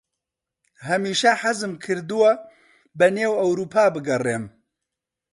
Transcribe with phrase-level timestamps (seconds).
[0.87, 2.31] هەمیشە حەزم کردووە
[2.99, 4.43] بەنێو ئەورووپا بگەڕێم.